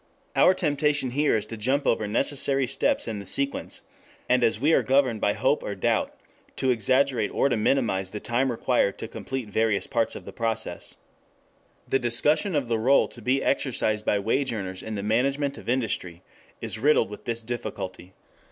Our 0.35 0.55
temptation 0.55 1.11
here 1.11 1.37
is 1.37 1.45
to 1.45 1.57
jump 1.57 1.85
over 1.85 2.07
necessary 2.07 2.65
steps 2.65 3.07
in 3.07 3.19
the 3.19 3.25
sequence; 3.27 3.81
and 4.27 4.43
as 4.43 4.59
we 4.59 4.73
are 4.73 4.81
governed 4.81 5.21
by 5.21 5.33
hope 5.33 5.61
or 5.61 5.75
doubt, 5.75 6.11
to 6.55 6.71
exaggerate 6.71 7.29
or 7.29 7.49
to 7.49 7.55
minimize 7.55 8.09
the 8.09 8.19
time 8.19 8.49
required 8.49 8.97
to 8.97 9.07
complete 9.07 9.49
various 9.49 9.85
parts 9.85 10.15
of 10.15 10.27
a 10.27 10.31
process. 10.31 10.97
The 11.87 11.99
discussion 11.99 12.55
of 12.55 12.67
the 12.67 12.79
role 12.79 13.07
to 13.09 13.21
be 13.21 13.43
exercised 13.43 14.03
by 14.03 14.17
wage 14.17 14.51
earners 14.51 14.81
in 14.81 14.95
the 14.95 15.03
management 15.03 15.59
of 15.59 15.69
industry 15.69 16.23
is 16.61 16.79
riddled 16.79 17.11
with 17.11 17.25
this 17.25 17.43
difficulty. 17.43 18.13